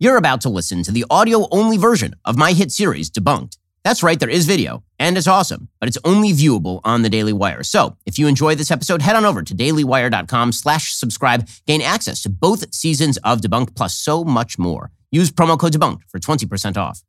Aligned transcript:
You're 0.00 0.16
about 0.16 0.40
to 0.40 0.48
listen 0.48 0.82
to 0.82 0.90
the 0.90 1.04
audio 1.08 1.46
only 1.52 1.76
version 1.76 2.16
of 2.24 2.36
my 2.36 2.52
hit 2.52 2.72
series, 2.72 3.08
Debunked. 3.08 3.58
That's 3.84 4.02
right, 4.02 4.18
there 4.18 4.28
is 4.28 4.44
video, 4.44 4.82
and 4.98 5.16
it's 5.16 5.28
awesome, 5.28 5.68
but 5.78 5.88
it's 5.88 5.98
only 6.04 6.32
viewable 6.32 6.80
on 6.82 7.02
the 7.02 7.08
Daily 7.08 7.32
Wire. 7.32 7.62
So 7.62 7.96
if 8.04 8.18
you 8.18 8.26
enjoy 8.26 8.56
this 8.56 8.72
episode, 8.72 9.02
head 9.02 9.14
on 9.14 9.24
over 9.24 9.44
to 9.44 9.54
dailywire.com 9.54 10.50
slash 10.50 10.92
subscribe, 10.94 11.48
gain 11.66 11.80
access 11.80 12.22
to 12.22 12.28
both 12.28 12.74
seasons 12.74 13.18
of 13.18 13.40
Debunked 13.40 13.76
plus 13.76 13.96
so 13.96 14.24
much 14.24 14.58
more. 14.58 14.90
Use 15.12 15.30
promo 15.30 15.56
code 15.56 15.74
Debunked 15.74 16.02
for 16.08 16.18
20% 16.18 16.76
off. 16.76 17.04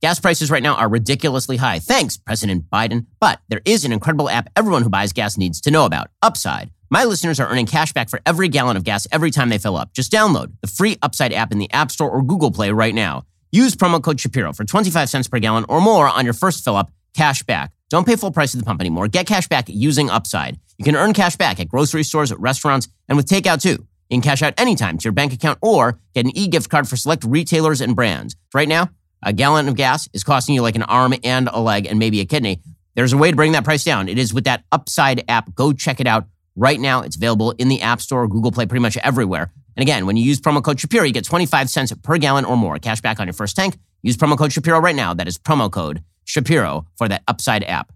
Gas 0.00 0.20
prices 0.20 0.48
right 0.48 0.62
now 0.62 0.76
are 0.76 0.88
ridiculously 0.88 1.56
high. 1.56 1.80
Thanks, 1.80 2.16
President 2.16 2.70
Biden. 2.70 3.06
But 3.18 3.40
there 3.48 3.62
is 3.64 3.84
an 3.84 3.90
incredible 3.90 4.30
app 4.30 4.48
everyone 4.54 4.82
who 4.82 4.90
buys 4.90 5.12
gas 5.12 5.36
needs 5.36 5.60
to 5.62 5.72
know 5.72 5.86
about 5.86 6.10
Upside. 6.22 6.70
My 6.88 7.02
listeners 7.02 7.40
are 7.40 7.48
earning 7.48 7.66
cash 7.66 7.92
back 7.92 8.08
for 8.08 8.20
every 8.24 8.48
gallon 8.48 8.76
of 8.76 8.84
gas 8.84 9.08
every 9.10 9.32
time 9.32 9.48
they 9.48 9.58
fill 9.58 9.76
up. 9.76 9.92
Just 9.92 10.12
download 10.12 10.52
the 10.60 10.68
free 10.68 10.96
Upside 11.02 11.32
app 11.32 11.50
in 11.50 11.58
the 11.58 11.70
App 11.72 11.90
Store 11.90 12.08
or 12.08 12.22
Google 12.22 12.52
Play 12.52 12.70
right 12.70 12.94
now. 12.94 13.24
Use 13.50 13.74
promo 13.74 14.00
code 14.00 14.20
Shapiro 14.20 14.52
for 14.52 14.64
25 14.64 15.08
cents 15.08 15.26
per 15.26 15.40
gallon 15.40 15.64
or 15.68 15.80
more 15.80 16.08
on 16.08 16.24
your 16.24 16.34
first 16.34 16.62
fill 16.62 16.76
up. 16.76 16.92
Cash 17.14 17.42
back. 17.42 17.72
Don't 17.90 18.06
pay 18.06 18.14
full 18.14 18.30
price 18.30 18.54
at 18.54 18.60
the 18.60 18.64
pump 18.64 18.80
anymore. 18.80 19.08
Get 19.08 19.26
cash 19.26 19.48
back 19.48 19.64
using 19.68 20.10
Upside. 20.10 20.60
You 20.78 20.84
can 20.84 20.94
earn 20.94 21.12
cash 21.12 21.34
back 21.34 21.58
at 21.58 21.68
grocery 21.68 22.04
stores, 22.04 22.32
restaurants, 22.34 22.86
and 23.08 23.16
with 23.16 23.26
takeout 23.26 23.60
too. 23.60 23.84
You 24.08 24.20
can 24.20 24.20
cash 24.20 24.42
out 24.42 24.54
anytime 24.56 24.98
to 24.98 25.04
your 25.04 25.12
bank 25.12 25.32
account 25.32 25.58
or 25.62 25.98
get 26.14 26.24
an 26.24 26.36
e-gift 26.36 26.70
card 26.70 26.86
for 26.86 26.96
select 26.96 27.24
retailers 27.24 27.80
and 27.80 27.96
brands. 27.96 28.36
Right 28.54 28.68
now, 28.68 28.90
a 29.24 29.32
gallon 29.32 29.66
of 29.66 29.74
gas 29.74 30.08
is 30.12 30.22
costing 30.22 30.54
you 30.54 30.62
like 30.62 30.76
an 30.76 30.84
arm 30.84 31.14
and 31.24 31.48
a 31.52 31.58
leg 31.58 31.86
and 31.86 31.98
maybe 31.98 32.20
a 32.20 32.26
kidney. 32.26 32.60
There's 32.94 33.12
a 33.12 33.16
way 33.16 33.30
to 33.30 33.36
bring 33.36 33.52
that 33.52 33.64
price 33.64 33.82
down. 33.82 34.08
It 34.08 34.18
is 34.18 34.32
with 34.32 34.44
that 34.44 34.64
Upside 34.70 35.24
app. 35.28 35.54
Go 35.54 35.72
check 35.72 35.98
it 35.98 36.06
out 36.06 36.26
right 36.56 36.80
now. 36.80 37.02
It's 37.02 37.16
available 37.16 37.52
in 37.52 37.68
the 37.68 37.82
App 37.82 38.00
Store, 38.00 38.26
Google 38.26 38.50
Play, 38.50 38.66
pretty 38.66 38.82
much 38.82 38.96
everywhere. 38.98 39.52
And 39.76 39.82
again, 39.82 40.06
when 40.06 40.16
you 40.16 40.24
use 40.24 40.40
promo 40.40 40.62
code 40.62 40.80
Shapiro, 40.80 41.04
you 41.04 41.12
get 41.12 41.24
25 41.24 41.70
cents 41.70 41.92
per 42.02 42.18
gallon 42.18 42.44
or 42.44 42.56
more 42.56 42.78
cash 42.78 43.00
back 43.00 43.20
on 43.20 43.26
your 43.26 43.34
first 43.34 43.54
tank. 43.54 43.76
Use 44.02 44.16
promo 44.16 44.36
code 44.36 44.52
Shapiro 44.52 44.80
right 44.80 44.96
now. 44.96 45.14
That 45.14 45.28
is 45.28 45.38
promo 45.38 45.70
code 45.70 46.02
Shapiro 46.24 46.86
for 46.96 47.08
that 47.08 47.22
Upside 47.28 47.62
app. 47.64 47.92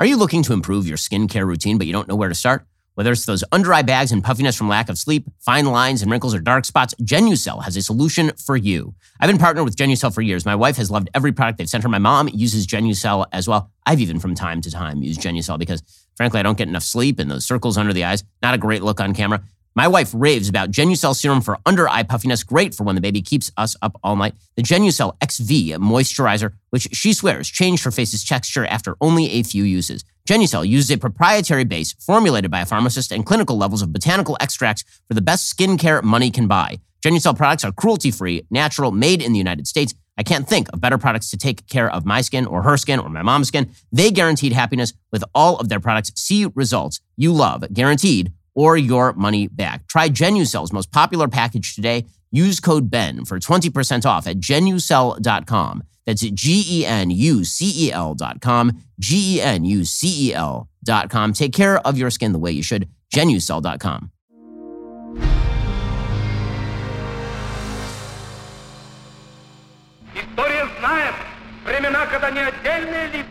Are 0.00 0.06
you 0.06 0.16
looking 0.16 0.42
to 0.44 0.52
improve 0.52 0.88
your 0.88 0.96
skincare 0.96 1.46
routine, 1.46 1.78
but 1.78 1.86
you 1.86 1.92
don't 1.92 2.08
know 2.08 2.16
where 2.16 2.28
to 2.28 2.34
start? 2.34 2.66
Whether 2.94 3.12
it's 3.12 3.26
those 3.26 3.42
under 3.50 3.74
eye 3.74 3.82
bags 3.82 4.12
and 4.12 4.22
puffiness 4.22 4.56
from 4.56 4.68
lack 4.68 4.88
of 4.88 4.98
sleep, 4.98 5.28
fine 5.40 5.66
lines 5.66 6.00
and 6.00 6.10
wrinkles 6.10 6.32
or 6.32 6.38
dark 6.38 6.64
spots, 6.64 6.94
Genucel 7.02 7.64
has 7.64 7.76
a 7.76 7.82
solution 7.82 8.30
for 8.36 8.56
you. 8.56 8.94
I've 9.20 9.28
been 9.28 9.38
partnered 9.38 9.64
with 9.64 9.74
Genucel 9.74 10.14
for 10.14 10.22
years. 10.22 10.46
My 10.46 10.54
wife 10.54 10.76
has 10.76 10.92
loved 10.92 11.10
every 11.12 11.32
product 11.32 11.58
they've 11.58 11.68
sent 11.68 11.82
her. 11.82 11.88
My 11.88 11.98
mom 11.98 12.28
uses 12.32 12.66
Genucel 12.66 13.26
as 13.32 13.48
well. 13.48 13.70
I've 13.84 14.00
even 14.00 14.20
from 14.20 14.36
time 14.36 14.60
to 14.60 14.70
time 14.70 15.02
used 15.02 15.20
Genucel 15.20 15.58
because 15.58 15.82
frankly, 16.16 16.40
I 16.40 16.42
don't 16.42 16.58
get 16.58 16.68
enough 16.68 16.82
sleep 16.82 17.18
and 17.18 17.30
those 17.30 17.44
circles 17.44 17.76
under 17.76 17.92
the 17.92 18.04
eyes, 18.04 18.24
not 18.42 18.54
a 18.54 18.58
great 18.58 18.82
look 18.82 19.00
on 19.00 19.14
camera. 19.14 19.42
My 19.76 19.88
wife 19.88 20.12
raves 20.14 20.48
about 20.48 20.70
Genucel 20.70 21.16
serum 21.16 21.40
for 21.40 21.58
under 21.66 21.88
eye 21.88 22.04
puffiness, 22.04 22.44
great 22.44 22.74
for 22.74 22.84
when 22.84 22.94
the 22.94 23.00
baby 23.00 23.20
keeps 23.20 23.50
us 23.56 23.74
up 23.82 23.98
all 24.04 24.14
night. 24.14 24.34
The 24.54 24.62
Genucel 24.62 25.16
XV 25.20 25.80
moisturizer, 25.80 26.52
which 26.70 26.88
she 26.92 27.12
swears 27.12 27.48
changed 27.48 27.82
her 27.82 27.90
face's 27.90 28.24
texture 28.24 28.64
after 28.66 28.96
only 29.00 29.30
a 29.32 29.42
few 29.42 29.64
uses. 29.64 30.04
Genucel 30.28 30.66
uses 30.66 30.92
a 30.92 30.96
proprietary 30.96 31.64
base 31.64 31.92
formulated 31.94 32.52
by 32.52 32.60
a 32.60 32.66
pharmacist 32.66 33.10
and 33.10 33.26
clinical 33.26 33.58
levels 33.58 33.82
of 33.82 33.92
botanical 33.92 34.36
extracts 34.40 34.84
for 35.08 35.14
the 35.14 35.20
best 35.20 35.54
skincare 35.54 36.04
money 36.04 36.30
can 36.30 36.46
buy. 36.46 36.78
Genucel 37.04 37.36
products 37.36 37.64
are 37.64 37.72
cruelty 37.72 38.12
free, 38.12 38.46
natural, 38.50 38.92
made 38.92 39.20
in 39.20 39.32
the 39.32 39.38
United 39.38 39.66
States. 39.66 39.92
I 40.16 40.22
can't 40.22 40.48
think 40.48 40.72
of 40.72 40.80
better 40.80 40.98
products 40.98 41.30
to 41.30 41.36
take 41.36 41.66
care 41.68 41.90
of 41.90 42.04
my 42.04 42.20
skin 42.20 42.46
or 42.46 42.62
her 42.62 42.76
skin 42.76 43.00
or 43.00 43.08
my 43.08 43.22
mom's 43.22 43.48
skin. 43.48 43.70
They 43.92 44.10
guaranteed 44.10 44.52
happiness 44.52 44.92
with 45.10 45.24
all 45.34 45.56
of 45.56 45.68
their 45.68 45.80
products. 45.80 46.12
See 46.14 46.46
results 46.54 47.00
you 47.16 47.32
love, 47.32 47.72
guaranteed 47.72 48.32
or 48.54 48.76
your 48.76 49.12
money 49.14 49.48
back. 49.48 49.86
Try 49.88 50.08
Genucel's 50.08 50.72
most 50.72 50.92
popular 50.92 51.28
package 51.28 51.74
today. 51.74 52.04
Use 52.30 52.60
code 52.60 52.90
BEN 52.90 53.24
for 53.24 53.38
20% 53.38 54.06
off 54.06 54.26
at 54.26 54.38
genucel.com. 54.38 55.82
That's 56.06 56.22
G 56.22 56.64
E 56.68 56.86
N 56.86 57.10
U 57.10 57.44
C 57.44 57.86
E 57.86 57.92
L.com. 57.92 58.82
G 59.00 59.36
E 59.36 59.40
N 59.40 59.64
U 59.64 59.84
C 59.84 60.30
E 60.30 60.34
L.com. 60.34 61.32
Take 61.32 61.52
care 61.52 61.78
of 61.78 61.96
your 61.96 62.10
skin 62.10 62.32
the 62.32 62.38
way 62.38 62.52
you 62.52 62.62
should. 62.62 62.88
Genucel.com. 63.14 64.10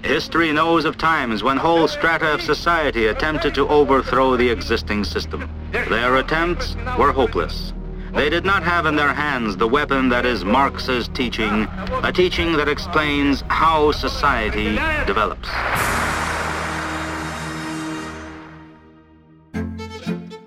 History 0.03 0.51
knows 0.51 0.85
of 0.85 0.97
times 0.97 1.43
when 1.43 1.57
whole 1.57 1.87
strata 1.87 2.33
of 2.33 2.41
society 2.41 3.07
attempted 3.07 3.53
to 3.55 3.67
overthrow 3.67 4.35
the 4.35 4.49
existing 4.49 5.03
system. 5.03 5.49
Their 5.71 6.15
attempts 6.17 6.75
were 6.97 7.11
hopeless. 7.11 7.73
They 8.13 8.29
did 8.29 8.43
not 8.43 8.63
have 8.63 8.85
in 8.85 8.95
their 8.95 9.13
hands 9.13 9.57
the 9.57 9.67
weapon 9.67 10.09
that 10.09 10.25
is 10.25 10.43
Marx's 10.43 11.07
teaching, 11.09 11.67
a 12.03 12.11
teaching 12.11 12.53
that 12.57 12.67
explains 12.67 13.43
how 13.49 13.91
society 13.91 14.75
develops. 15.05 15.49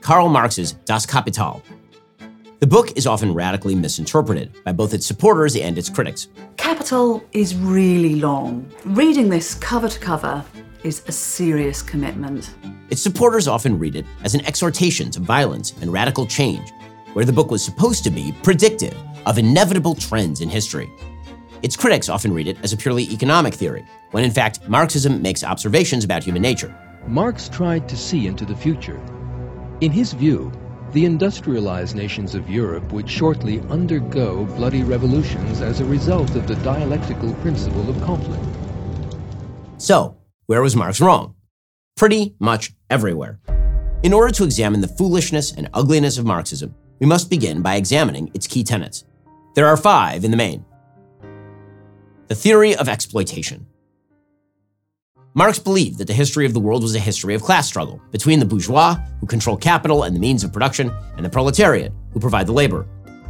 Karl 0.01 0.29
Marx's 0.29 0.73
Das 0.85 1.07
Kapital. 1.07 1.63
The 2.59 2.67
book 2.67 2.97
is 2.97 3.07
often 3.07 3.35
radically 3.35 3.75
misinterpreted 3.75 4.65
by 4.65 4.73
both 4.73 4.95
its 4.95 5.05
supporters 5.05 5.57
and 5.57 5.77
its 5.77 5.91
critics. 5.91 6.29
Capital 6.57 7.23
is 7.33 7.55
really 7.55 8.17
long. 8.17 8.67
Reading 8.87 9.29
this 9.29 9.55
cover 9.55 9.91
to 9.91 9.99
cover 9.99 10.43
is 10.83 11.03
a 11.07 11.13
serious 11.13 11.83
commitment. 11.83 12.55
Its 12.89 13.03
supporters 13.03 13.47
often 13.47 13.79
read 13.79 13.95
it 13.95 14.07
as 14.25 14.35
an 14.35 14.41
exhortation 14.47 15.11
to 15.11 15.21
violence 15.21 15.75
and 15.83 15.93
radical 15.93 16.27
change, 16.27 16.73
where 17.13 17.27
the 17.27 17.33
book 17.33 17.51
was 17.51 17.63
supposed 17.63 18.03
to 18.05 18.11
be 18.11 18.35
predictive 18.43 18.97
of 19.27 19.37
inevitable 19.37 19.95
trends 19.95 20.41
in 20.41 20.49
history. 20.49 20.91
Its 21.61 21.77
critics 21.77 22.09
often 22.09 22.33
read 22.33 22.49
it 22.49 22.57
as 22.63 22.73
a 22.73 22.77
purely 22.77 23.05
economic 23.13 23.53
theory, 23.53 23.85
when 24.13 24.25
in 24.25 24.31
fact 24.31 24.67
Marxism 24.67 25.21
makes 25.21 25.45
observations 25.45 26.05
about 26.05 26.25
human 26.25 26.41
nature. 26.41 26.75
Marx 27.07 27.51
tried 27.51 27.87
to 27.87 27.99
see 27.99 28.27
into 28.27 28.47
the 28.47 28.57
future. 28.57 28.99
In 29.83 29.93
his 29.93 30.15
view, 30.15 30.51
the 30.97 31.05
industrialized 31.05 31.95
nations 31.95 32.35
of 32.35 32.49
Europe 32.49 32.91
would 32.91 33.07
shortly 33.09 33.61
undergo 33.69 34.47
bloody 34.57 34.83
revolutions 34.83 35.61
as 35.61 35.81
a 35.81 35.85
result 35.85 36.35
of 36.35 36.47
the 36.47 36.55
dialectical 36.57 37.35
principle 37.35 37.91
of 37.91 38.03
conflict. 38.03 38.43
So, 39.77 40.17
where 40.47 40.63
was 40.63 40.75
Marx 40.75 40.99
wrong? 40.99 41.35
Pretty 41.97 42.35
much 42.39 42.73
everywhere. 42.89 43.39
In 44.05 44.15
order 44.15 44.33
to 44.37 44.45
examine 44.45 44.81
the 44.81 44.89
foolishness 44.89 45.53
and 45.53 45.69
ugliness 45.75 46.17
of 46.17 46.25
Marxism, 46.25 46.75
we 46.99 47.07
must 47.07 47.29
begin 47.29 47.61
by 47.61 47.75
examining 47.75 48.31
its 48.33 48.47
key 48.47 48.65
tenets. 48.65 49.05
There 49.55 49.67
are 49.67 49.77
five 49.77 50.25
in 50.25 50.31
the 50.31 50.39
main. 50.39 50.65
The 52.29 52.35
theory 52.35 52.75
of 52.75 52.89
exploitation. 52.89 53.67
Marx 55.37 55.59
believed 55.59 55.99
that 55.99 56.07
the 56.07 56.15
history 56.15 56.47
of 56.47 56.55
the 56.55 56.61
world 56.61 56.83
was 56.83 56.95
a 56.95 56.99
history 56.99 57.35
of 57.35 57.43
class 57.43 57.69
struggle 57.69 58.01
between 58.11 58.39
the 58.39 58.47
bourgeois, 58.47 58.97
who 59.21 59.27
control 59.27 59.55
capital 59.55 60.05
and 60.05 60.17
the 60.17 60.21
means 60.21 60.43
of 60.43 60.51
production, 60.51 60.91
and 61.19 61.27
the 61.27 61.29
proletariat, 61.29 61.93
who 62.15 62.19
provide 62.19 62.47
the 62.47 62.55
labor. 62.55 62.87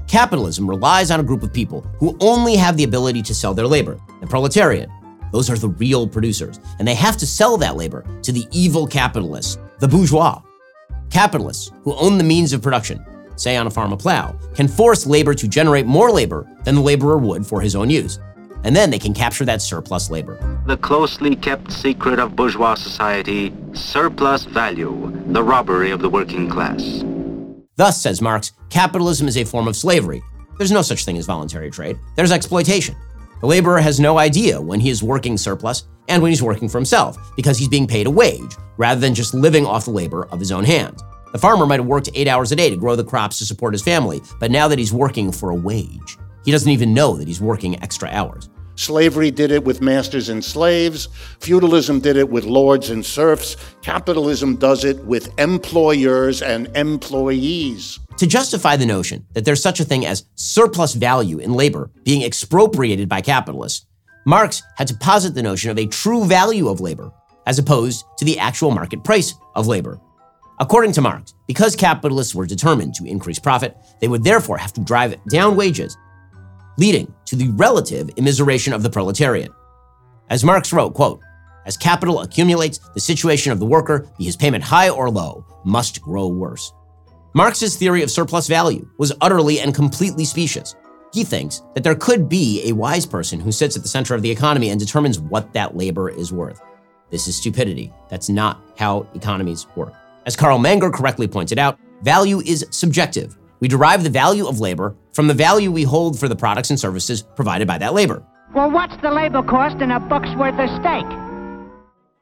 Capitalism 0.06 0.70
relies 0.70 1.10
on 1.10 1.18
a 1.18 1.24
group 1.24 1.42
of 1.42 1.52
people 1.52 1.80
who 1.98 2.16
only 2.20 2.54
have 2.54 2.76
the 2.76 2.84
ability 2.84 3.22
to 3.22 3.34
sell 3.34 3.54
their 3.54 3.66
labor, 3.66 3.98
the 4.20 4.26
proletariat. 4.28 4.88
Those 5.32 5.50
are 5.50 5.58
the 5.58 5.70
real 5.70 6.06
producers, 6.06 6.60
and 6.78 6.86
they 6.86 6.94
have 6.94 7.16
to 7.16 7.26
sell 7.26 7.56
that 7.56 7.76
labor 7.76 8.06
to 8.22 8.30
the 8.30 8.46
evil 8.52 8.86
capitalists, 8.86 9.58
the 9.80 9.88
bourgeois. 9.88 10.40
Capitalists, 11.10 11.72
who 11.82 11.92
own 11.96 12.18
the 12.18 12.24
means 12.24 12.52
of 12.52 12.62
production, 12.62 13.04
say 13.34 13.56
on 13.56 13.66
a 13.66 13.70
farm 13.70 13.92
a 13.92 13.96
plow, 13.96 14.38
can 14.54 14.68
force 14.68 15.06
labor 15.08 15.34
to 15.34 15.48
generate 15.48 15.86
more 15.86 16.12
labor 16.12 16.48
than 16.62 16.76
the 16.76 16.80
laborer 16.80 17.18
would 17.18 17.44
for 17.44 17.60
his 17.60 17.74
own 17.74 17.90
use 17.90 18.20
and 18.66 18.74
then 18.74 18.90
they 18.90 18.98
can 18.98 19.14
capture 19.14 19.44
that 19.44 19.62
surplus 19.62 20.10
labor. 20.10 20.36
The 20.66 20.76
closely 20.76 21.36
kept 21.36 21.70
secret 21.70 22.18
of 22.18 22.34
bourgeois 22.34 22.74
society 22.74 23.54
surplus 23.72 24.42
value, 24.42 25.12
the 25.28 25.42
robbery 25.42 25.92
of 25.92 26.00
the 26.00 26.10
working 26.10 26.50
class. 26.50 27.04
Thus, 27.76 28.02
says 28.02 28.20
Marx, 28.20 28.52
capitalism 28.68 29.28
is 29.28 29.36
a 29.36 29.44
form 29.44 29.68
of 29.68 29.76
slavery. 29.76 30.20
There's 30.58 30.72
no 30.72 30.82
such 30.82 31.04
thing 31.04 31.16
as 31.16 31.26
voluntary 31.26 31.70
trade, 31.70 31.96
there's 32.16 32.32
exploitation. 32.32 32.96
The 33.40 33.46
laborer 33.46 33.80
has 33.80 34.00
no 34.00 34.18
idea 34.18 34.60
when 34.60 34.80
he 34.80 34.90
is 34.90 35.02
working 35.02 35.36
surplus 35.36 35.84
and 36.08 36.20
when 36.20 36.30
he's 36.30 36.42
working 36.42 36.68
for 36.68 36.78
himself 36.78 37.16
because 37.36 37.58
he's 37.58 37.68
being 37.68 37.86
paid 37.86 38.08
a 38.08 38.10
wage 38.10 38.56
rather 38.78 39.00
than 39.00 39.14
just 39.14 39.32
living 39.32 39.64
off 39.64 39.84
the 39.84 39.90
labor 39.92 40.26
of 40.32 40.40
his 40.40 40.50
own 40.50 40.64
hand. 40.64 41.02
The 41.32 41.38
farmer 41.38 41.66
might 41.66 41.80
have 41.80 41.86
worked 41.86 42.08
eight 42.14 42.26
hours 42.26 42.50
a 42.50 42.56
day 42.56 42.70
to 42.70 42.76
grow 42.76 42.96
the 42.96 43.04
crops 43.04 43.38
to 43.38 43.44
support 43.44 43.74
his 43.74 43.82
family, 43.82 44.22
but 44.40 44.50
now 44.50 44.66
that 44.66 44.78
he's 44.78 44.92
working 44.92 45.30
for 45.30 45.50
a 45.50 45.54
wage, 45.54 46.16
he 46.46 46.52
doesn't 46.52 46.70
even 46.70 46.94
know 46.94 47.16
that 47.16 47.26
he's 47.26 47.40
working 47.40 47.82
extra 47.82 48.08
hours. 48.08 48.48
Slavery 48.76 49.32
did 49.32 49.50
it 49.50 49.64
with 49.64 49.80
masters 49.80 50.28
and 50.28 50.44
slaves. 50.44 51.08
Feudalism 51.40 51.98
did 51.98 52.16
it 52.16 52.28
with 52.28 52.44
lords 52.44 52.90
and 52.90 53.04
serfs. 53.04 53.56
Capitalism 53.82 54.54
does 54.54 54.84
it 54.84 55.04
with 55.04 55.36
employers 55.40 56.42
and 56.42 56.68
employees. 56.76 57.98
To 58.18 58.26
justify 58.28 58.76
the 58.76 58.86
notion 58.86 59.26
that 59.32 59.44
there's 59.44 59.62
such 59.62 59.80
a 59.80 59.84
thing 59.84 60.06
as 60.06 60.26
surplus 60.36 60.94
value 60.94 61.38
in 61.38 61.52
labor 61.52 61.90
being 62.04 62.22
expropriated 62.22 63.08
by 63.08 63.22
capitalists, 63.22 63.84
Marx 64.24 64.62
had 64.76 64.86
to 64.86 64.96
posit 64.96 65.34
the 65.34 65.42
notion 65.42 65.70
of 65.72 65.78
a 65.78 65.86
true 65.86 66.24
value 66.24 66.68
of 66.68 66.80
labor, 66.80 67.10
as 67.46 67.58
opposed 67.58 68.04
to 68.18 68.24
the 68.24 68.38
actual 68.38 68.70
market 68.70 69.02
price 69.02 69.34
of 69.56 69.66
labor. 69.66 70.00
According 70.60 70.92
to 70.92 71.00
Marx, 71.00 71.34
because 71.48 71.74
capitalists 71.74 72.34
were 72.34 72.46
determined 72.46 72.94
to 72.94 73.04
increase 73.04 73.38
profit, 73.38 73.76
they 74.00 74.08
would 74.08 74.24
therefore 74.24 74.58
have 74.58 74.72
to 74.74 74.80
drive 74.80 75.16
down 75.26 75.56
wages 75.56 75.96
leading 76.78 77.12
to 77.24 77.36
the 77.36 77.48
relative 77.50 78.08
immiseration 78.16 78.74
of 78.74 78.82
the 78.82 78.90
proletariat. 78.90 79.50
As 80.30 80.44
Marx 80.44 80.72
wrote, 80.72 80.94
quote, 80.94 81.20
as 81.66 81.76
capital 81.76 82.20
accumulates, 82.20 82.78
the 82.94 83.00
situation 83.00 83.50
of 83.50 83.58
the 83.58 83.66
worker, 83.66 84.08
be 84.18 84.24
his 84.24 84.36
payment 84.36 84.62
high 84.62 84.88
or 84.88 85.10
low, 85.10 85.44
must 85.64 86.00
grow 86.00 86.28
worse. 86.28 86.72
Marx's 87.34 87.76
theory 87.76 88.02
of 88.02 88.10
surplus 88.10 88.46
value 88.46 88.88
was 88.98 89.12
utterly 89.20 89.60
and 89.60 89.74
completely 89.74 90.24
specious. 90.24 90.76
He 91.12 91.24
thinks 91.24 91.62
that 91.74 91.82
there 91.82 91.94
could 91.94 92.28
be 92.28 92.68
a 92.68 92.72
wise 92.72 93.04
person 93.04 93.40
who 93.40 93.50
sits 93.50 93.76
at 93.76 93.82
the 93.82 93.88
center 93.88 94.14
of 94.14 94.22
the 94.22 94.30
economy 94.30 94.70
and 94.70 94.78
determines 94.78 95.18
what 95.18 95.52
that 95.52 95.76
labor 95.76 96.08
is 96.08 96.32
worth. 96.32 96.62
This 97.10 97.28
is 97.28 97.36
stupidity. 97.36 97.92
That's 98.08 98.28
not 98.28 98.60
how 98.78 99.06
economies 99.14 99.66
work. 99.76 99.92
As 100.24 100.36
Carl 100.36 100.58
Menger 100.58 100.92
correctly 100.92 101.28
pointed 101.28 101.58
out, 101.58 101.78
value 102.02 102.40
is 102.40 102.66
subjective. 102.70 103.36
We 103.60 103.68
derive 103.68 104.04
the 104.04 104.10
value 104.10 104.46
of 104.46 104.60
labor 104.60 104.94
from 105.12 105.28
the 105.28 105.34
value 105.34 105.72
we 105.72 105.82
hold 105.82 106.18
for 106.18 106.28
the 106.28 106.36
products 106.36 106.70
and 106.70 106.78
services 106.78 107.22
provided 107.22 107.66
by 107.66 107.78
that 107.78 107.94
labor. 107.94 108.22
Well, 108.54 108.70
what's 108.70 108.96
the 109.02 109.10
labor 109.10 109.42
cost 109.42 109.76
in 109.82 109.90
a 109.90 110.00
buck's 110.00 110.34
worth 110.36 110.58
of 110.58 110.68
steak? 110.80 111.06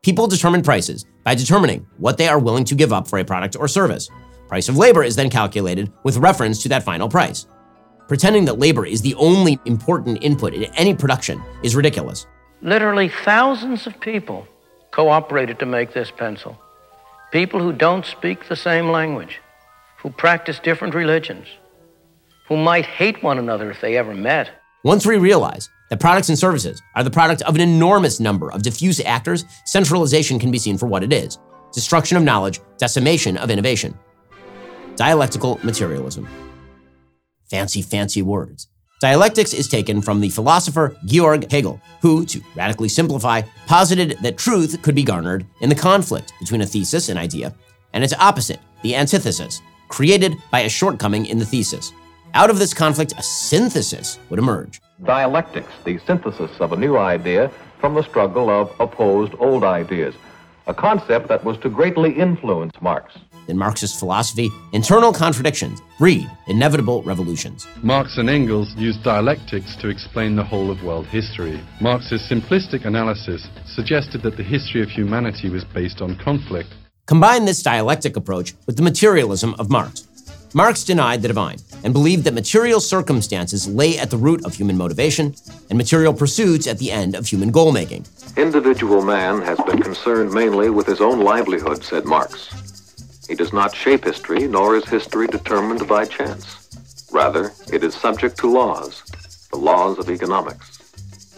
People 0.03 0.27
determine 0.27 0.63
prices 0.63 1.07
by 1.23 1.35
determining 1.35 1.87
what 1.97 2.19
they 2.19 2.29
are 2.29 2.39
willing 2.39 2.65
to 2.65 2.75
give 2.75 2.93
up 2.93 3.09
for 3.09 3.19
a 3.19 3.25
product 3.25 3.57
or 3.59 3.67
service. 3.67 4.11
Price 4.49 4.69
of 4.69 4.77
labor 4.77 5.03
is 5.03 5.17
then 5.17 5.31
calculated 5.31 5.91
with 6.03 6.19
reference 6.19 6.63
to 6.63 6.69
that 6.69 6.83
final 6.83 7.09
price. 7.09 7.47
Pretending 8.07 8.45
that 8.45 8.59
labor 8.59 8.85
is 8.85 9.01
the 9.01 9.15
only 9.15 9.59
important 9.65 10.23
input 10.23 10.53
in 10.53 10.65
any 10.75 10.95
production 10.95 11.43
is 11.63 11.75
ridiculous. 11.75 12.27
Literally 12.61 13.09
thousands 13.09 13.87
of 13.87 13.99
people 14.01 14.47
cooperated 14.91 15.59
to 15.59 15.67
make 15.67 15.95
this 15.95 16.11
pencil. 16.11 16.59
People 17.33 17.61
who 17.61 17.73
don't 17.73 18.05
speak 18.05 18.47
the 18.49 18.57
same 18.57 18.91
language, 18.91 19.41
who 20.05 20.11
practice 20.11 20.61
different 20.61 20.95
religions, 20.95 21.49
who 22.47 22.59
might 22.59 22.85
hate 22.85 23.23
one 23.23 23.39
another 23.39 23.71
if 23.71 23.81
they 23.81 23.97
ever 23.97 24.15
met. 24.15 24.51
Once 24.85 25.07
we 25.07 25.17
realize 25.17 25.71
that 25.89 25.99
products 25.99 26.29
and 26.29 26.39
services 26.39 26.81
are 26.95 27.03
the 27.03 27.11
product 27.11 27.41
of 27.43 27.55
an 27.55 27.61
enormous 27.63 28.21
number 28.21 28.53
of 28.53 28.63
diffuse 28.63 29.01
actors, 29.01 29.47
centralization 29.65 30.39
can 30.39 30.51
be 30.51 30.59
seen 30.59 30.77
for 30.77 30.87
what 30.87 31.03
it 31.03 31.13
is 31.13 31.39
destruction 31.73 32.17
of 32.17 32.23
knowledge, 32.23 32.61
decimation 32.79 33.37
of 33.39 33.51
innovation. 33.51 33.99
Dialectical 34.95 35.59
materialism. 35.65 36.29
Fancy, 37.51 37.83
fancy 37.83 38.23
words. 38.23 38.69
Dialectics 39.01 39.53
is 39.53 39.67
taken 39.67 40.01
from 40.01 40.21
the 40.21 40.29
philosopher 40.29 40.97
Georg 41.05 41.51
Hegel, 41.51 41.81
who, 42.01 42.25
to 42.27 42.41
radically 42.55 42.89
simplify, 42.89 43.43
posited 43.67 44.19
that 44.23 44.39
truth 44.39 44.81
could 44.83 44.95
be 44.95 45.03
garnered 45.03 45.45
in 45.63 45.69
the 45.69 45.75
conflict 45.75 46.33
between 46.39 46.61
a 46.61 46.67
thesis, 46.67 47.09
an 47.09 47.19
idea, 47.19 47.53
and 47.93 48.05
its 48.05 48.15
opposite, 48.21 48.61
the 48.83 48.95
antithesis, 48.95 49.61
created 49.95 50.37
by 50.51 50.61
a 50.61 50.69
shortcoming 50.69 51.25
in 51.27 51.39
the 51.39 51.47
thesis. 51.47 51.93
Out 52.35 52.51
of 52.51 52.59
this 52.59 52.75
conflict, 52.75 53.15
a 53.17 53.23
synthesis 53.23 54.19
would 54.29 54.41
emerge. 54.41 54.81
Dialectics, 55.05 55.73
the 55.85 55.99
synthesis 55.99 56.51
of 56.59 56.73
a 56.73 56.77
new 56.77 56.97
idea 56.97 57.49
from 57.79 57.95
the 57.95 58.03
struggle 58.03 58.51
of 58.51 58.75
opposed 58.81 59.35
old 59.39 59.63
ideas, 59.63 60.17
a 60.67 60.75
concept 60.75 61.29
that 61.29 61.45
was 61.45 61.57
to 61.59 61.69
greatly 61.69 62.11
influence 62.13 62.73
Marx. 62.81 63.15
In 63.47 63.57
Marxist 63.57 63.99
philosophy, 64.01 64.51
internal 64.73 65.13
contradictions 65.13 65.81
breed 65.99 66.29
inevitable 66.49 67.03
revolutions. 67.05 67.67
Marx 67.83 68.19
and 68.19 68.29
Engels 68.29 68.75
used 68.77 69.05
dialectics 69.05 69.77
to 69.77 69.89
explain 69.89 70.35
the 70.35 70.43
whole 70.43 70.73
of 70.73 70.83
world 70.83 71.07
history. 71.07 71.61
Marx's 71.81 72.23
simplistic 72.29 72.85
analysis 72.85 73.47
suggested 73.65 74.23
that 74.23 74.37
the 74.37 74.43
history 74.43 74.83
of 74.83 74.89
humanity 74.89 75.51
was 75.51 75.65
based 75.65 76.01
on 76.01 76.17
conflict. 76.17 76.71
Combine 77.07 77.45
this 77.45 77.63
dialectic 77.63 78.17
approach 78.17 78.55
with 78.65 78.77
the 78.77 78.83
materialism 78.83 79.55
of 79.59 79.69
Marx. 79.69 80.09
Marx 80.55 80.85
denied 80.85 81.21
the 81.21 81.29
divine 81.29 81.59
and 81.83 81.93
believed 81.93 82.25
that 82.25 82.33
material 82.33 82.81
circumstances 82.81 83.69
lay 83.69 83.99
at 83.99 84.09
the 84.09 84.17
root 84.17 84.43
of 84.47 84.55
human 84.55 84.79
motivation 84.79 85.35
and 85.69 85.77
material 85.77 86.15
pursuits 86.15 86.67
at 86.67 86.79
the 86.79 86.91
end 86.91 87.15
of 87.15 87.27
human 87.27 87.51
goal 87.51 87.73
making. 87.73 88.07
Individual 88.39 89.03
man 89.03 89.43
has 89.43 89.59
been 89.67 89.83
concerned 89.83 90.33
mainly 90.33 90.71
with 90.71 90.87
his 90.87 91.03
own 91.03 91.21
livelihood, 91.21 91.85
said 91.85 92.07
Marx. 92.07 92.49
He 93.29 93.35
does 93.35 93.53
not 93.53 93.75
shape 93.75 94.05
history, 94.05 94.49
nor 94.49 94.77
is 94.77 94.89
history 94.89 95.27
determined 95.27 95.87
by 95.87 96.07
chance. 96.07 96.71
Rather, 97.13 97.53
it 97.71 97.85
is 97.85 97.95
subject 97.95 98.39
to 98.39 98.51
laws, 98.51 99.03
the 99.51 99.59
laws 99.59 99.99
of 99.99 100.09
economics. 100.09 100.84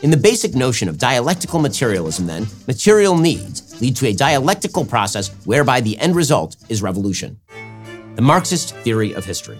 In 0.03 0.11
the 0.11 0.17
basic 0.17 0.55
notion 0.55 0.89
of 0.89 0.99
dialectical 0.99 1.59
materialism, 1.59 2.27
then, 2.27 2.47
material 2.67 3.17
needs 3.17 3.81
lead 3.81 3.97
to 3.97 4.07
a 4.07 4.13
dialectical 4.13 4.85
process 4.85 5.31
whereby 5.47 5.81
the 5.81 5.99
end 5.99 6.15
result 6.15 6.57
is 6.69 6.83
revolution. 6.83 7.41
The 8.15 8.23
Marxist 8.23 8.75
theory 8.77 9.15
of 9.15 9.25
history. 9.25 9.59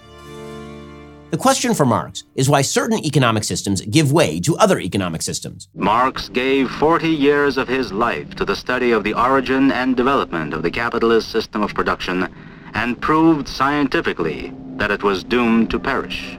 The 1.31 1.37
question 1.37 1.73
for 1.73 1.85
Marx 1.85 2.23
is 2.35 2.49
why 2.49 2.61
certain 2.61 3.03
economic 3.03 3.43
systems 3.43 3.81
give 3.81 4.11
way 4.11 4.39
to 4.41 4.55
other 4.57 4.79
economic 4.79 5.23
systems. 5.23 5.69
Marx 5.73 6.29
gave 6.29 6.69
40 6.69 7.09
years 7.09 7.57
of 7.57 7.67
his 7.67 7.91
life 7.91 8.35
to 8.35 8.45
the 8.45 8.55
study 8.55 8.91
of 8.91 9.03
the 9.03 9.15
origin 9.15 9.71
and 9.71 9.97
development 9.97 10.53
of 10.53 10.61
the 10.61 10.71
capitalist 10.71 11.31
system 11.31 11.63
of 11.63 11.73
production 11.73 12.31
and 12.75 13.01
proved 13.01 13.47
scientifically 13.47 14.53
that 14.77 14.91
it 14.91 15.01
was 15.01 15.23
doomed 15.23 15.71
to 15.71 15.79
perish. 15.79 16.37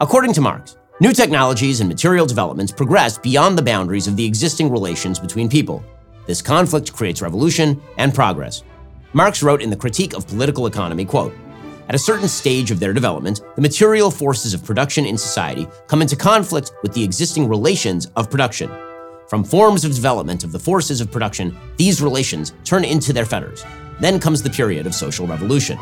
According 0.00 0.32
to 0.34 0.40
Marx, 0.40 0.76
new 1.00 1.12
technologies 1.12 1.80
and 1.80 1.88
material 1.88 2.26
developments 2.26 2.72
progress 2.72 3.18
beyond 3.18 3.58
the 3.58 3.62
boundaries 3.62 4.06
of 4.06 4.16
the 4.16 4.24
existing 4.24 4.70
relations 4.70 5.18
between 5.18 5.48
people. 5.48 5.84
This 6.26 6.40
conflict 6.40 6.92
creates 6.92 7.20
revolution 7.20 7.82
and 7.98 8.14
progress. 8.14 8.62
Marx 9.12 9.42
wrote 9.42 9.62
in 9.62 9.70
the 9.70 9.76
Critique 9.76 10.14
of 10.14 10.26
Political 10.26 10.66
Economy, 10.66 11.04
quote, 11.04 11.34
at 11.88 11.94
a 11.94 11.98
certain 11.98 12.28
stage 12.28 12.70
of 12.70 12.80
their 12.80 12.94
development, 12.94 13.42
the 13.56 13.62
material 13.62 14.10
forces 14.10 14.54
of 14.54 14.64
production 14.64 15.04
in 15.04 15.18
society 15.18 15.66
come 15.86 16.00
into 16.00 16.16
conflict 16.16 16.72
with 16.82 16.94
the 16.94 17.04
existing 17.04 17.46
relations 17.46 18.06
of 18.16 18.30
production. 18.30 18.70
From 19.28 19.44
forms 19.44 19.84
of 19.84 19.94
development 19.94 20.44
of 20.44 20.52
the 20.52 20.58
forces 20.58 21.02
of 21.02 21.12
production, 21.12 21.56
these 21.76 22.00
relations 22.00 22.54
turn 22.64 22.84
into 22.84 23.12
their 23.12 23.26
fetters. 23.26 23.64
Then 24.00 24.18
comes 24.18 24.42
the 24.42 24.50
period 24.50 24.86
of 24.86 24.94
social 24.94 25.26
revolution. 25.26 25.78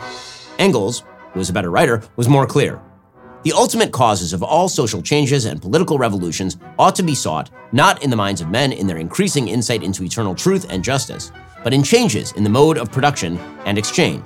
Engels, 0.59 1.05
who 1.33 1.39
was 1.39 1.51
a 1.51 1.53
better 1.53 1.71
writer, 1.71 2.03
was 2.17 2.29
more 2.29 2.47
clear. 2.47 2.81
The 3.43 3.53
ultimate 3.53 3.91
causes 3.91 4.33
of 4.33 4.45
all 4.45 4.69
social 4.69 5.03
changes 5.03 5.47
and 5.47 5.61
political 5.61 5.99
revolutions 5.99 6.59
ought 6.79 6.95
to 6.95 7.03
be 7.03 7.15
sought 7.15 7.51
not 7.73 8.03
in 8.05 8.11
the 8.11 8.17
minds 8.17 8.41
of 8.41 8.51
men 8.51 8.71
in 8.71 8.87
their 8.87 8.99
increasing 8.99 9.49
insight 9.49 9.83
into 9.83 10.05
eternal 10.05 10.35
truth 10.35 10.67
and 10.71 10.85
justice, 10.85 11.33
but 11.65 11.73
in 11.73 11.83
changes 11.83 12.31
in 12.33 12.45
the 12.45 12.51
mode 12.51 12.79
of 12.79 12.93
production 12.93 13.39
and 13.65 13.79
exchange. 13.79 14.25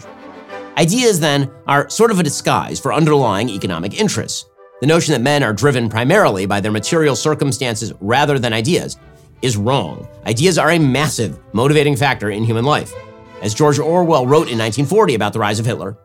Ideas, 0.77 1.19
then, 1.19 1.51
are 1.67 1.89
sort 1.89 2.11
of 2.11 2.21
a 2.21 2.23
disguise 2.23 2.79
for 2.79 2.93
underlying 2.93 3.49
economic 3.49 3.99
interests. 3.99 4.45
The 4.83 4.87
notion 4.87 5.13
that 5.13 5.23
men 5.23 5.43
are 5.43 5.55
driven 5.55 5.89
primarily 5.89 6.45
by 6.45 6.61
their 6.61 6.71
material 6.71 7.17
circumstances 7.17 7.95
rather 8.01 8.39
than 8.39 8.53
ideas 8.53 8.99
is 9.41 9.57
wrong. 9.57 10.07
Ideas 10.27 10.59
are 10.59 10.73
a 10.73 10.79
massive 10.79 11.39
motivating 11.55 11.97
factor 11.97 12.29
in 12.29 12.45
human 12.45 12.67
life. 12.67 12.93
As 13.41 13.55
George 13.55 13.79
Orwell 13.79 14.27
wrote 14.27 14.49
in 14.49 14.59
1940 14.59 15.15
about 15.15 15.33
the 15.33 15.39
rise 15.39 15.59
of 15.59 15.65
Hitler, 15.65 15.97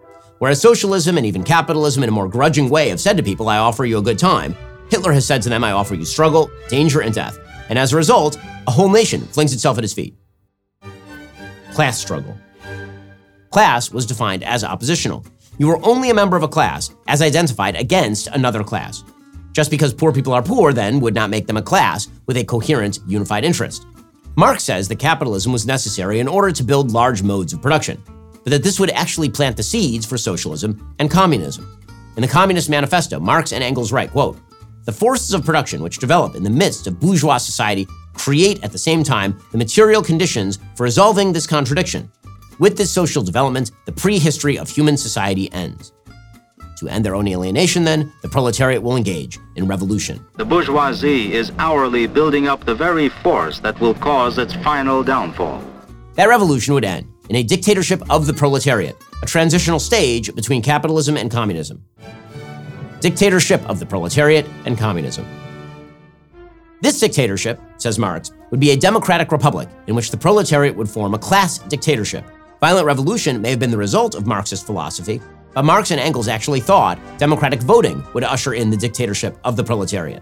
whereas 0.41 0.59
socialism 0.59 1.17
and 1.17 1.25
even 1.27 1.43
capitalism 1.43 2.01
in 2.01 2.09
a 2.09 2.11
more 2.11 2.27
grudging 2.27 2.67
way 2.67 2.89
have 2.89 2.99
said 2.99 3.15
to 3.15 3.21
people, 3.21 3.47
I 3.47 3.59
offer 3.59 3.85
you 3.85 3.99
a 3.99 4.01
good 4.01 4.17
time, 4.17 4.55
Hitler 4.89 5.13
has 5.13 5.23
said 5.23 5.43
to 5.43 5.49
them, 5.49 5.63
I 5.63 5.71
offer 5.71 5.93
you 5.93 6.03
struggle, 6.03 6.49
danger, 6.67 7.01
and 7.01 7.13
death. 7.13 7.37
And 7.69 7.77
as 7.77 7.93
a 7.93 7.95
result, 7.95 8.39
a 8.65 8.71
whole 8.71 8.89
nation 8.89 9.21
flings 9.21 9.53
itself 9.53 9.77
at 9.77 9.83
his 9.83 9.93
feet. 9.93 10.15
Class 11.73 11.99
struggle. 11.99 12.35
Class 13.51 13.91
was 13.91 14.07
defined 14.07 14.43
as 14.43 14.63
oppositional. 14.63 15.23
You 15.59 15.67
were 15.67 15.85
only 15.85 16.09
a 16.09 16.15
member 16.15 16.37
of 16.37 16.43
a 16.43 16.47
class 16.47 16.89
as 17.07 17.21
identified 17.21 17.75
against 17.75 18.25
another 18.25 18.63
class. 18.63 19.03
Just 19.51 19.69
because 19.69 19.93
poor 19.93 20.11
people 20.11 20.33
are 20.33 20.41
poor, 20.41 20.73
then, 20.73 20.99
would 21.01 21.13
not 21.13 21.29
make 21.29 21.45
them 21.45 21.57
a 21.57 21.61
class 21.61 22.07
with 22.25 22.37
a 22.37 22.43
coherent, 22.43 22.97
unified 23.05 23.45
interest. 23.45 23.85
Marx 24.35 24.63
says 24.63 24.87
that 24.87 24.97
capitalism 24.97 25.51
was 25.51 25.67
necessary 25.67 26.19
in 26.19 26.27
order 26.27 26.51
to 26.51 26.63
build 26.63 26.89
large 26.89 27.21
modes 27.21 27.53
of 27.53 27.61
production, 27.61 28.01
but 28.43 28.51
that 28.51 28.63
this 28.63 28.79
would 28.79 28.89
actually 28.91 29.29
plant 29.29 29.57
the 29.57 29.63
seeds 29.63 30.05
for 30.05 30.17
socialism 30.17 30.95
and 30.99 31.09
communism. 31.09 31.79
In 32.15 32.21
the 32.21 32.27
Communist 32.27 32.69
Manifesto, 32.69 33.19
Marx 33.19 33.53
and 33.53 33.63
Engels 33.63 33.91
write, 33.91 34.11
quote, 34.11 34.37
The 34.85 34.91
forces 34.91 35.33
of 35.33 35.45
production 35.45 35.81
which 35.81 35.99
develop 35.99 36.35
in 36.35 36.43
the 36.43 36.49
midst 36.49 36.87
of 36.87 36.99
bourgeois 36.99 37.37
society 37.37 37.87
create 38.13 38.63
at 38.63 38.71
the 38.71 38.77
same 38.77 39.03
time 39.03 39.39
the 39.51 39.57
material 39.57 40.01
conditions 40.01 40.59
for 40.75 40.83
resolving 40.83 41.31
this 41.31 41.47
contradiction 41.47 42.11
with 42.61 42.77
this 42.77 42.91
social 42.91 43.23
development, 43.23 43.71
the 43.85 43.91
prehistory 43.91 44.57
of 44.57 44.69
human 44.69 44.95
society 44.95 45.51
ends. 45.51 45.93
To 46.77 46.87
end 46.87 47.03
their 47.03 47.15
own 47.15 47.27
alienation, 47.27 47.83
then, 47.83 48.13
the 48.21 48.29
proletariat 48.29 48.81
will 48.81 48.97
engage 48.97 49.39
in 49.55 49.67
revolution. 49.67 50.23
The 50.37 50.45
bourgeoisie 50.45 51.33
is 51.33 51.51
hourly 51.57 52.05
building 52.05 52.47
up 52.47 52.63
the 52.65 52.75
very 52.75 53.09
force 53.09 53.59
that 53.61 53.79
will 53.79 53.95
cause 53.95 54.37
its 54.37 54.53
final 54.53 55.03
downfall. 55.03 55.63
That 56.15 56.29
revolution 56.29 56.75
would 56.75 56.85
end 56.85 57.10
in 57.31 57.37
a 57.37 57.43
dictatorship 57.43 58.03
of 58.09 58.27
the 58.27 58.33
proletariat, 58.33 58.97
a 59.23 59.25
transitional 59.25 59.79
stage 59.79 60.35
between 60.35 60.61
capitalism 60.61 61.15
and 61.15 61.31
communism. 61.31 61.81
Dictatorship 62.99 63.67
of 63.69 63.79
the 63.79 63.85
proletariat 63.85 64.45
and 64.65 64.77
communism. 64.77 65.25
This 66.81 66.99
dictatorship, 66.99 67.57
says 67.77 67.97
Marx, 67.97 68.31
would 68.49 68.59
be 68.59 68.71
a 68.71 68.77
democratic 68.77 69.31
republic 69.31 69.69
in 69.87 69.95
which 69.95 70.11
the 70.11 70.17
proletariat 70.17 70.75
would 70.75 70.89
form 70.89 71.13
a 71.13 71.17
class 71.17 71.59
dictatorship 71.59 72.25
Violent 72.61 72.85
revolution 72.85 73.41
may 73.41 73.49
have 73.49 73.57
been 73.59 73.71
the 73.71 73.77
result 73.77 74.13
of 74.13 74.27
Marxist 74.27 74.67
philosophy, 74.67 75.19
But 75.55 75.65
Marx 75.65 75.89
and 75.89 75.99
Engels 75.99 76.27
actually 76.27 76.59
thought 76.59 76.99
democratic 77.17 77.59
voting 77.59 78.03
would 78.13 78.23
usher 78.23 78.53
in 78.53 78.69
the 78.69 78.77
dictatorship 78.77 79.35
of 79.43 79.55
the 79.55 79.63
proletariat. 79.63 80.21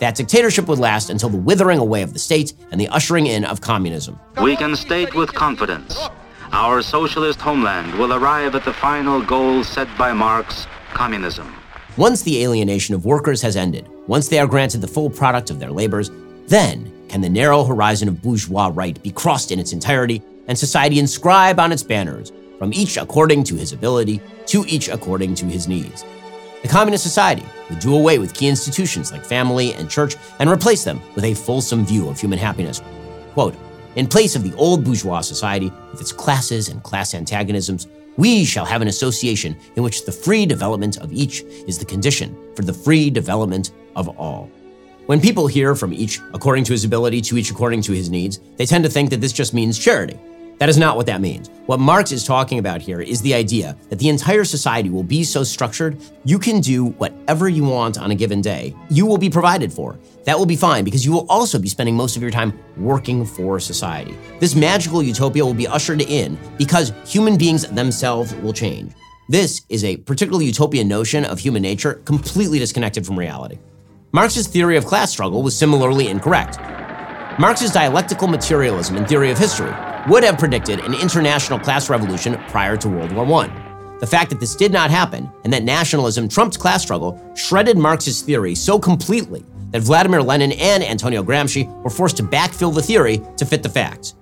That 0.00 0.16
dictatorship 0.16 0.66
would 0.66 0.78
last 0.78 1.08
until 1.08 1.28
the 1.28 1.36
withering 1.36 1.78
away 1.78 2.02
of 2.02 2.12
the 2.12 2.18
state 2.18 2.52
and 2.72 2.80
the 2.80 2.88
ushering 2.88 3.26
in 3.26 3.44
of 3.44 3.60
communism. 3.60 4.18
We 4.42 4.56
can 4.56 4.74
state 4.76 5.14
with 5.14 5.32
confidence 5.32 6.08
our 6.52 6.82
socialist 6.82 7.40
homeland 7.40 7.94
will 7.94 8.12
arrive 8.12 8.56
at 8.56 8.64
the 8.64 8.72
final 8.72 9.22
goal 9.22 9.62
set 9.62 9.86
by 9.96 10.12
Marx 10.12 10.66
communism. 10.92 11.54
Once 11.96 12.22
the 12.22 12.42
alienation 12.42 12.94
of 12.94 13.04
workers 13.04 13.40
has 13.42 13.56
ended, 13.56 13.88
once 14.08 14.28
they 14.28 14.38
are 14.38 14.46
granted 14.46 14.80
the 14.80 14.88
full 14.88 15.08
product 15.08 15.50
of 15.50 15.60
their 15.60 15.70
labors, 15.70 16.10
then 16.48 16.92
can 17.08 17.20
the 17.20 17.28
narrow 17.28 17.62
horizon 17.62 18.08
of 18.08 18.20
bourgeois 18.20 18.70
right 18.74 19.00
be 19.02 19.10
crossed 19.10 19.52
in 19.52 19.60
its 19.60 19.72
entirety 19.72 20.22
and 20.48 20.58
society 20.58 20.98
inscribe 20.98 21.60
on 21.60 21.70
its 21.70 21.84
banners, 21.84 22.32
from 22.58 22.72
each 22.72 22.96
according 22.96 23.44
to 23.44 23.54
his 23.54 23.72
ability, 23.72 24.20
to 24.46 24.64
each 24.66 24.88
according 24.88 25.34
to 25.36 25.46
his 25.46 25.68
needs. 25.68 26.04
The 26.62 26.68
communist 26.68 27.04
society 27.04 27.44
would 27.68 27.78
do 27.78 27.94
away 27.94 28.18
with 28.18 28.34
key 28.34 28.48
institutions 28.48 29.12
like 29.12 29.24
family 29.24 29.72
and 29.74 29.88
church 29.88 30.16
and 30.38 30.50
replace 30.50 30.84
them 30.84 31.00
with 31.14 31.24
a 31.24 31.34
fulsome 31.34 31.86
view 31.86 32.08
of 32.08 32.20
human 32.20 32.38
happiness. 32.38 32.82
Quote, 33.32 33.56
in 33.96 34.06
place 34.06 34.36
of 34.36 34.42
the 34.42 34.54
old 34.54 34.84
bourgeois 34.84 35.20
society 35.20 35.72
with 35.90 36.00
its 36.00 36.12
classes 36.12 36.68
and 36.68 36.82
class 36.82 37.14
antagonisms, 37.14 37.88
we 38.16 38.44
shall 38.44 38.64
have 38.64 38.82
an 38.82 38.88
association 38.88 39.56
in 39.76 39.82
which 39.82 40.04
the 40.04 40.12
free 40.12 40.44
development 40.44 40.98
of 40.98 41.12
each 41.12 41.42
is 41.66 41.78
the 41.78 41.84
condition 41.84 42.36
for 42.54 42.62
the 42.62 42.74
free 42.74 43.08
development 43.08 43.72
of 43.96 44.08
all. 44.18 44.50
When 45.06 45.20
people 45.20 45.46
hear 45.46 45.74
from 45.74 45.92
each 45.92 46.20
according 46.34 46.64
to 46.64 46.72
his 46.72 46.84
ability 46.84 47.20
to 47.22 47.38
each 47.38 47.50
according 47.50 47.82
to 47.82 47.92
his 47.92 48.10
needs, 48.10 48.38
they 48.56 48.66
tend 48.66 48.84
to 48.84 48.90
think 48.90 49.10
that 49.10 49.20
this 49.20 49.32
just 49.32 49.54
means 49.54 49.78
charity. 49.78 50.18
That 50.60 50.68
is 50.68 50.76
not 50.76 50.94
what 50.94 51.06
that 51.06 51.22
means. 51.22 51.48
What 51.64 51.80
Marx 51.80 52.12
is 52.12 52.22
talking 52.22 52.58
about 52.58 52.82
here 52.82 53.00
is 53.00 53.22
the 53.22 53.32
idea 53.32 53.78
that 53.88 53.98
the 53.98 54.10
entire 54.10 54.44
society 54.44 54.90
will 54.90 55.02
be 55.02 55.24
so 55.24 55.42
structured 55.42 55.96
you 56.22 56.38
can 56.38 56.60
do 56.60 56.88
whatever 56.98 57.48
you 57.48 57.64
want 57.64 57.96
on 57.96 58.10
a 58.10 58.14
given 58.14 58.42
day. 58.42 58.76
You 58.90 59.06
will 59.06 59.16
be 59.16 59.30
provided 59.30 59.72
for. 59.72 59.98
That 60.24 60.38
will 60.38 60.44
be 60.44 60.56
fine 60.56 60.84
because 60.84 61.02
you 61.02 61.12
will 61.12 61.24
also 61.30 61.58
be 61.58 61.70
spending 61.70 61.96
most 61.96 62.14
of 62.14 62.20
your 62.20 62.30
time 62.30 62.52
working 62.76 63.24
for 63.24 63.58
society. 63.58 64.14
This 64.38 64.54
magical 64.54 65.02
utopia 65.02 65.46
will 65.46 65.54
be 65.54 65.66
ushered 65.66 66.02
in 66.02 66.38
because 66.58 66.92
human 67.06 67.38
beings 67.38 67.66
themselves 67.68 68.34
will 68.34 68.52
change. 68.52 68.92
This 69.30 69.62
is 69.70 69.82
a 69.82 69.96
particularly 69.96 70.44
utopian 70.44 70.88
notion 70.88 71.24
of 71.24 71.38
human 71.38 71.62
nature 71.62 72.02
completely 72.04 72.58
disconnected 72.58 73.06
from 73.06 73.18
reality. 73.18 73.58
Marx's 74.12 74.46
theory 74.46 74.76
of 74.76 74.84
class 74.84 75.10
struggle 75.10 75.42
was 75.42 75.56
similarly 75.56 76.08
incorrect. 76.08 76.58
Marx's 77.38 77.72
dialectical 77.72 78.28
materialism 78.28 78.98
and 78.98 79.08
theory 79.08 79.30
of 79.30 79.38
history 79.38 79.72
would 80.08 80.24
have 80.24 80.38
predicted 80.38 80.80
an 80.80 80.94
international 80.94 81.58
class 81.58 81.90
revolution 81.90 82.38
prior 82.48 82.76
to 82.76 82.88
World 82.88 83.12
War 83.12 83.26
I. 83.42 83.96
The 84.00 84.06
fact 84.06 84.30
that 84.30 84.40
this 84.40 84.56
did 84.56 84.72
not 84.72 84.90
happen 84.90 85.30
and 85.44 85.52
that 85.52 85.62
nationalism 85.62 86.28
trumped 86.28 86.58
class 86.58 86.82
struggle 86.82 87.20
shredded 87.34 87.76
Marx's 87.76 88.22
theory 88.22 88.54
so 88.54 88.78
completely 88.78 89.44
that 89.72 89.82
Vladimir 89.82 90.22
Lenin 90.22 90.52
and 90.52 90.82
Antonio 90.82 91.22
Gramsci 91.22 91.68
were 91.82 91.90
forced 91.90 92.16
to 92.16 92.22
backfill 92.22 92.74
the 92.74 92.82
theory 92.82 93.20
to 93.36 93.44
fit 93.44 93.62
the 93.62 93.68
facts. 93.68 94.14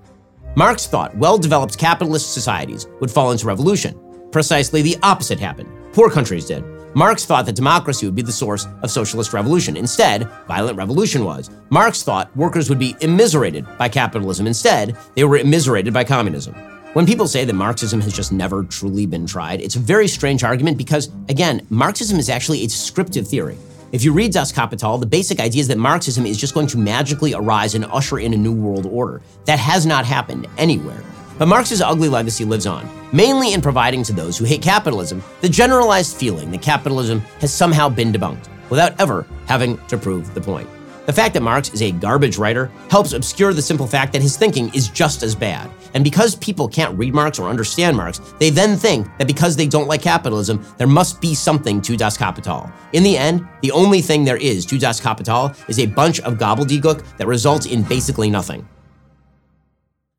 Marx 0.56 0.86
thought 0.86 1.16
well 1.16 1.38
developed 1.38 1.78
capitalist 1.78 2.34
societies 2.34 2.86
would 3.00 3.10
fall 3.10 3.30
into 3.30 3.46
revolution. 3.46 3.98
Precisely 4.32 4.82
the 4.82 4.96
opposite 5.02 5.38
happened. 5.38 5.68
Poor 5.92 6.10
countries 6.10 6.46
did. 6.46 6.64
Marx 6.94 7.26
thought 7.26 7.44
that 7.46 7.54
democracy 7.54 8.06
would 8.06 8.14
be 8.14 8.22
the 8.22 8.32
source 8.32 8.66
of 8.82 8.90
socialist 8.90 9.32
revolution. 9.32 9.76
Instead, 9.76 10.28
violent 10.46 10.76
revolution 10.76 11.24
was. 11.24 11.50
Marx 11.70 12.02
thought 12.02 12.34
workers 12.36 12.68
would 12.68 12.78
be 12.78 12.96
immiserated 13.00 13.66
by 13.76 13.88
capitalism. 13.88 14.46
Instead, 14.46 14.96
they 15.14 15.24
were 15.24 15.36
immiserated 15.36 15.92
by 15.92 16.02
communism. 16.02 16.54
When 16.94 17.04
people 17.04 17.28
say 17.28 17.44
that 17.44 17.52
Marxism 17.52 18.00
has 18.00 18.14
just 18.14 18.32
never 18.32 18.64
truly 18.64 19.04
been 19.04 19.26
tried, 19.26 19.60
it's 19.60 19.76
a 19.76 19.80
very 19.80 20.08
strange 20.08 20.42
argument 20.42 20.78
because, 20.78 21.10
again, 21.28 21.64
Marxism 21.68 22.18
is 22.18 22.30
actually 22.30 22.64
a 22.64 22.66
descriptive 22.66 23.28
theory. 23.28 23.58
If 23.92 24.02
you 24.02 24.12
read 24.12 24.32
Das 24.32 24.50
Kapital, 24.50 24.98
the 24.98 25.06
basic 25.06 25.40
idea 25.40 25.60
is 25.60 25.68
that 25.68 25.78
Marxism 25.78 26.24
is 26.24 26.38
just 26.38 26.54
going 26.54 26.66
to 26.68 26.78
magically 26.78 27.34
arise 27.34 27.74
and 27.74 27.84
usher 27.86 28.18
in 28.18 28.32
a 28.32 28.36
new 28.36 28.52
world 28.52 28.86
order. 28.86 29.20
That 29.44 29.58
has 29.58 29.84
not 29.84 30.06
happened 30.06 30.46
anywhere. 30.56 31.02
But 31.38 31.46
Marx's 31.46 31.80
ugly 31.80 32.08
legacy 32.08 32.44
lives 32.44 32.66
on, 32.66 32.88
mainly 33.12 33.52
in 33.52 33.60
providing 33.60 34.02
to 34.04 34.12
those 34.12 34.36
who 34.36 34.44
hate 34.44 34.60
capitalism 34.60 35.22
the 35.40 35.48
generalized 35.48 36.16
feeling 36.16 36.50
that 36.50 36.62
capitalism 36.62 37.20
has 37.40 37.54
somehow 37.54 37.88
been 37.88 38.12
debunked, 38.12 38.48
without 38.70 39.00
ever 39.00 39.24
having 39.46 39.78
to 39.86 39.96
prove 39.96 40.34
the 40.34 40.40
point. 40.40 40.68
The 41.06 41.12
fact 41.14 41.32
that 41.34 41.42
Marx 41.42 41.70
is 41.72 41.80
a 41.80 41.92
garbage 41.92 42.36
writer 42.36 42.70
helps 42.90 43.14
obscure 43.14 43.54
the 43.54 43.62
simple 43.62 43.86
fact 43.86 44.12
that 44.12 44.20
his 44.20 44.36
thinking 44.36 44.68
is 44.74 44.88
just 44.88 45.22
as 45.22 45.34
bad. 45.34 45.70
And 45.94 46.04
because 46.04 46.34
people 46.34 46.68
can't 46.68 46.98
read 46.98 47.14
Marx 47.14 47.38
or 47.38 47.48
understand 47.48 47.96
Marx, 47.96 48.20
they 48.38 48.50
then 48.50 48.76
think 48.76 49.06
that 49.16 49.26
because 49.26 49.56
they 49.56 49.66
don't 49.66 49.88
like 49.88 50.02
capitalism, 50.02 50.62
there 50.76 50.86
must 50.86 51.18
be 51.20 51.34
something 51.34 51.80
to 51.80 51.96
Das 51.96 52.18
Kapital. 52.18 52.70
In 52.92 53.04
the 53.04 53.16
end, 53.16 53.48
the 53.62 53.72
only 53.72 54.02
thing 54.02 54.24
there 54.24 54.36
is 54.36 54.66
to 54.66 54.78
Das 54.78 55.00
Kapital 55.00 55.54
is 55.66 55.78
a 55.78 55.86
bunch 55.86 56.20
of 56.20 56.34
gobbledygook 56.34 57.16
that 57.16 57.26
results 57.26 57.64
in 57.64 57.84
basically 57.84 58.28
nothing. 58.28 58.68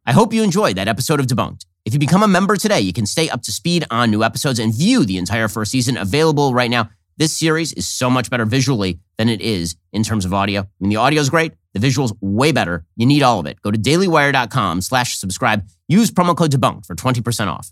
I 0.10 0.12
hope 0.12 0.34
you 0.34 0.42
enjoyed 0.42 0.76
that 0.78 0.88
episode 0.88 1.20
of 1.20 1.28
Debunked. 1.28 1.68
If 1.86 1.94
you 1.94 2.00
become 2.00 2.24
a 2.24 2.28
member 2.28 2.58
today, 2.58 2.80
you 2.80 2.92
can 2.92 3.06
stay 3.06 3.30
up 3.30 3.44
to 3.44 3.52
speed 3.52 3.86
on 3.92 4.10
new 4.10 4.24
episodes 4.24 4.58
and 4.58 4.74
view 4.74 5.06
the 5.06 5.20
entire 5.20 5.48
first 5.48 5.70
season 5.70 5.98
available 5.98 6.52
right 6.52 6.72
now. 6.72 6.90
This 7.18 7.38
series 7.38 7.74
is 7.74 7.88
so 7.88 8.10
much 8.10 8.32
better 8.32 8.44
visually 8.44 8.98
than 9.20 9.30
it 9.30 9.40
is 9.40 9.76
in 9.94 10.02
terms 10.02 10.26
of 10.26 10.34
audio. 10.34 10.62
I 10.62 10.68
mean, 10.80 10.90
the 10.90 10.96
audio 10.96 11.22
is 11.22 11.30
great. 11.30 11.54
The 11.76 11.80
visuals 11.80 12.18
way 12.22 12.52
better. 12.52 12.88
You 12.96 13.06
need 13.06 13.22
all 13.22 13.40
of 13.40 13.46
it. 13.46 13.62
Go 13.62 13.70
to 13.70 13.78
dailywire.com 13.78 14.82
slash 14.82 15.16
subscribe. 15.16 15.68
Use 15.88 16.10
promo 16.10 16.36
code 16.36 16.54
debunked 16.54 16.88
for 16.88 16.96
20% 16.96 17.46
off. 17.46 17.72